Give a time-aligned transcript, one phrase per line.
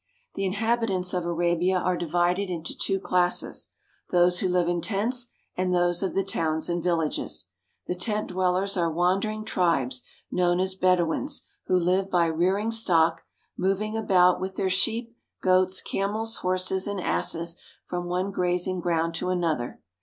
[0.33, 3.67] The inhabitants of Arabia are divided into two classes;
[4.09, 7.49] those who live in tents and those of the towns and villages.
[7.85, 10.01] The tent dwellers are wandering tribes,
[10.31, 13.21] known as Bed ouins, who live by rearing stock,
[13.55, 19.29] moving about with their sheep, goats, camels, horses, and asses from one grazing ground to
[19.29, 19.81] another.